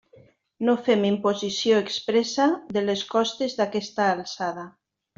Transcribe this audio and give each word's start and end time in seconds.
No 0.69 0.73
fem 0.87 1.05
imposició 1.09 1.83
expressa 1.83 2.49
de 2.79 2.85
les 2.89 3.07
costes 3.15 3.57
d'aquesta 3.61 4.13
alçada. 4.19 4.69